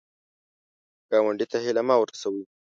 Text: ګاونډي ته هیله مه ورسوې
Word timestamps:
ګاونډي 1.11 1.45
ته 1.51 1.57
هیله 1.63 1.81
مه 1.87 1.95
ورسوې 1.99 2.43